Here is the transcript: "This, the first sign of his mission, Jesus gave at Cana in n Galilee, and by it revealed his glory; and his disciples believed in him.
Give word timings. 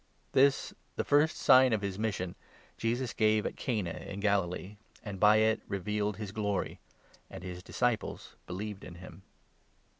"This, 0.31 0.73
the 0.95 1.03
first 1.03 1.37
sign 1.37 1.73
of 1.73 1.83
his 1.83 1.99
mission, 1.99 2.33
Jesus 2.75 3.13
gave 3.13 3.45
at 3.45 3.55
Cana 3.55 3.91
in 3.91 4.09
n 4.13 4.19
Galilee, 4.19 4.77
and 5.03 5.19
by 5.19 5.35
it 5.35 5.61
revealed 5.67 6.17
his 6.17 6.31
glory; 6.31 6.79
and 7.29 7.43
his 7.43 7.61
disciples 7.61 8.35
believed 8.47 8.83
in 8.83 8.95
him. 8.95 9.21